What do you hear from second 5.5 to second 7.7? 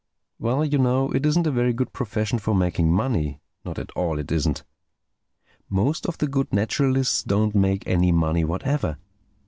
Most of the good naturalists don't